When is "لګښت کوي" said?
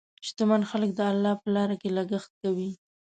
1.97-2.71